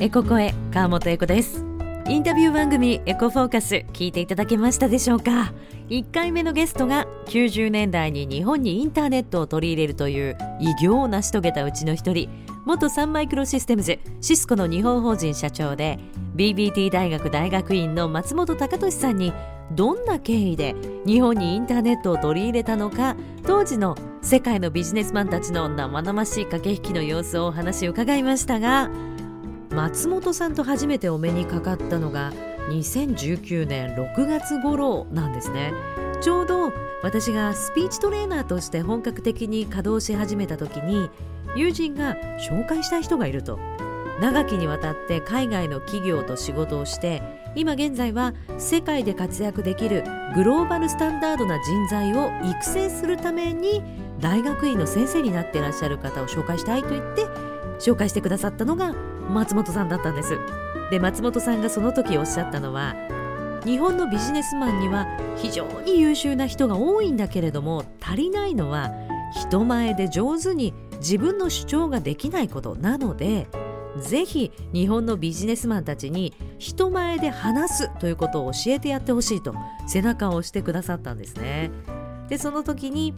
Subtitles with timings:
[0.00, 1.64] エココエ川本エコです。
[2.08, 5.54] インタビュー番組エコフォーカス聞いていただけましたでしょうか
[5.88, 12.28] ？1回目のゲストが90年代に日本にインターネットを取り入れるという偉業を成し遂げたうちの一人
[12.66, 15.98] 元サンマイクロシステムズシスコの日本法人社長で
[16.34, 19.32] BBT 大学大学院の松本隆俊さんに
[19.72, 20.74] どんな経緯で
[21.06, 28.90] 日本にインターネットを取り入れたのか当時の世界のビジネスマンたちの生々しい駆け引きの様子をお話を伺いましたが
[29.74, 32.32] 松本さんと初めてお目にかかったのが
[32.70, 35.72] 2019年6月頃なんですね。
[36.20, 41.10] ちょうど私がスピーチトレーナーとして本格的に稼働し始めた時に
[41.56, 43.58] 友人が紹介したい人がいると。
[44.20, 47.20] 長きにわたって海外の企業と仕事をして
[47.56, 50.04] 今現在は世界で活躍できる
[50.36, 53.82] グローバルスタンダードな人材を育成するために
[54.20, 57.26] 大学院の先生になっていらっしゃる方を紹介したいと言って
[57.78, 58.94] 紹介してくださったのが
[59.30, 60.38] 松本さんだったんです
[60.90, 62.94] で松本さんがその時おっしゃったのは
[63.64, 68.90] 日本のビジネスマンには非常に優秀な人が多いんだけれども足りないのは
[69.32, 73.48] 人前で上手に自分の主張ができないことなので
[73.98, 79.54] ぜひ日本のビジネスマンたちに人前で話すということを教えてやってほしいと
[79.86, 81.70] 背中を押してくださったんですね。
[82.28, 83.14] でその時に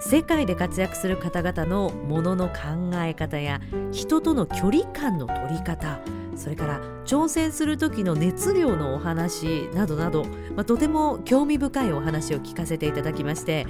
[0.00, 3.60] 世界で活躍する方々のものの考え方や
[3.92, 6.00] 人との距離感の取り方
[6.36, 10.24] それから挑戦する時の熱量のお話などなど、
[10.56, 13.66] まあ、とても興味深いお話を聞かせていただきまして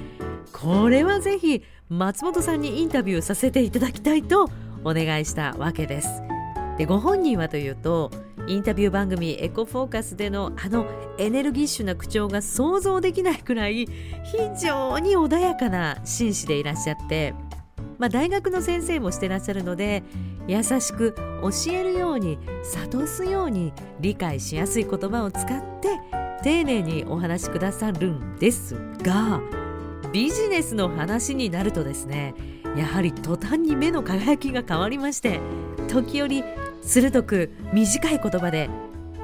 [0.53, 4.49] これはぜひ松本さんにインタビューさせていただきたいと
[4.83, 6.40] お願いしたわけです。
[6.77, 8.11] でご本人はというと
[8.47, 10.85] インタビュー番組エコフォーカスでのあの
[11.17, 13.91] エネルギッシュな口調が想像できないくらい非
[14.59, 17.35] 常に穏やかな紳士でいらっしゃって、
[17.99, 20.03] まあ、大学の先生もしてらっしゃるので
[20.47, 22.39] 優しく教えるように
[22.73, 25.45] 諭すように理解しやすい言葉を使っ
[25.79, 25.99] て
[26.43, 29.39] 丁寧にお話しくださるんですが
[30.11, 32.33] ビジネスの話になるとですね
[32.75, 35.39] やはり途端に目の輝きが変わりまして
[35.87, 36.43] 時折
[36.81, 38.69] 鋭く短い言葉で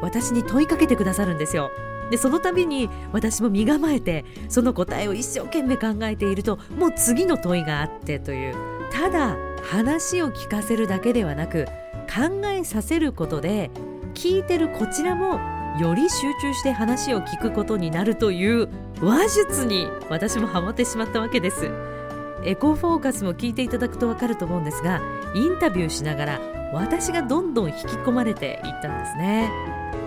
[0.01, 1.71] 私に問いかけてくださるんですよ。
[2.09, 8.55] でその度に私も身構えてその答えを一生懸命考えているともう次の問いがあってという
[8.91, 11.65] ただ話を聞かせるだけではなく
[12.07, 13.69] 考えさせることで
[14.13, 15.39] 聞いてるこちらも
[15.79, 18.69] より集中して話を聞くことになるという
[19.01, 21.69] 話術に私もハマってしまったわけです。
[22.43, 25.01] エコフォーカスも聞いていただくと分かると思うんですが
[25.33, 29.49] インタビューしながら私がどんどん引き込まれていったんですね。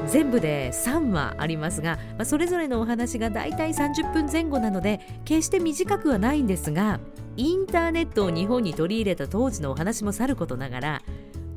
[0.06, 7.00] 全部で3話ありますが、まあ、それぞれのお話がだいたい30分前後なので決して短くはないんですが
[7.36, 11.02] インターネットを日本に取り入れた当時のお話もさることながら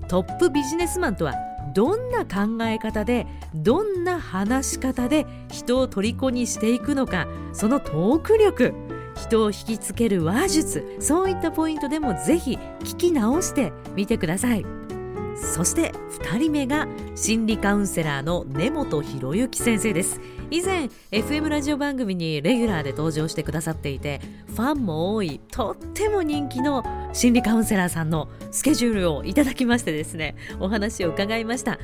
[0.07, 1.33] トップビジネスマンとは
[1.73, 3.25] どんな考え方で
[3.55, 8.73] どんな話し方で人を虜にしていくのかそのトーク力
[9.15, 14.92] 人を引きつける話術そういったポイントでもぜひ聞き直してみてください。
[15.35, 20.19] そして2人目が心理カウンセラーの根本博之先生です。
[20.51, 31.79] 以前 FM ラジオ番組にレギュラーで登場してくださっていてファンも多いとっても人気の心理カウンセラーさんのスケジュールをいただきましてですねお話を伺いました。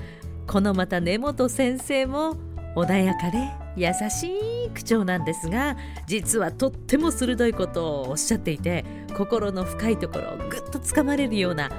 [0.45, 2.35] このまた根本先生も
[2.75, 4.27] 穏やかで優し
[4.65, 5.77] い口調なんですが
[6.07, 8.85] 実はとっても鋭いことをおっしゃっていて
[9.15, 11.69] 心の深いところをぐっとつかまれるような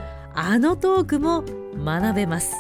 [0.43, 1.45] あのトークも
[1.85, 2.57] 学べます。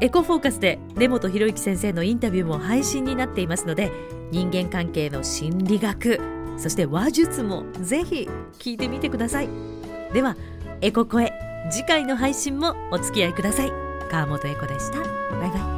[0.00, 3.92] エコフォーカスで根本博之先生のインタビューも配信になっていますので
[4.30, 6.20] 人間関係の心理学
[6.56, 9.48] そして話術もぜひ聞いてみてください。
[10.14, 10.36] では
[10.80, 11.30] エコ声
[11.70, 13.72] 次回の配信もお付き合いください。
[14.10, 15.00] 川本エコでした。
[15.00, 15.77] バイバイ。